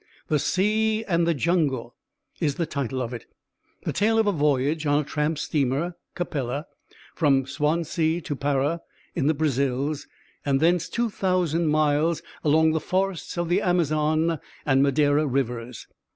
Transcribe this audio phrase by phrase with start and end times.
[0.29, 1.95] "The Sea and the Jungle"
[2.39, 3.27] is the title of it,
[3.83, 6.65] the tale of a voyage on the tramp steamer Capella,
[7.13, 8.81] from Swansea to Para
[9.13, 10.07] in the Brazils,
[10.43, 15.85] and thence 2,000 miles along the forests of the Amazon and Madeira rivers.